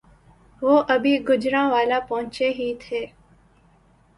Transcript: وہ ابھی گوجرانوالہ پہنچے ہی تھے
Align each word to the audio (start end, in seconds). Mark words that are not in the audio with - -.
وہ 0.61 0.75
ابھی 0.89 1.13
گوجرانوالہ 1.27 1.99
پہنچے 2.09 2.49
ہی 2.49 2.73
تھے 2.81 3.05